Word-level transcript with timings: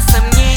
сомнений 0.00 0.49